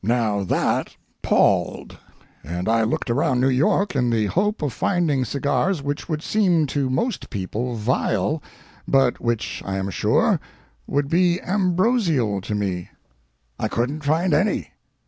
Now 0.03 0.41
that 0.43 0.95
palled, 1.21 1.95
and 2.43 2.67
I 2.67 2.81
looked 2.81 3.11
around 3.11 3.39
New 3.39 3.49
York 3.49 3.95
in 3.95 4.09
the 4.09 4.25
hope 4.25 4.63
of 4.63 4.73
finding 4.73 5.23
cigars 5.23 5.83
which 5.83 6.09
would 6.09 6.23
seem 6.23 6.65
to 6.73 6.89
most 6.89 7.29
people 7.29 7.75
vile, 7.75 8.41
but 8.87 9.19
which, 9.21 9.61
I 9.63 9.77
am 9.77 9.91
sure, 9.91 10.39
would 10.87 11.07
be 11.07 11.39
ambrosial 11.41 12.41
to 12.41 12.55
me. 12.55 12.89
I 13.59 13.67
couldn't 13.67 14.01
find 14.03 14.33
any. 14.33 14.71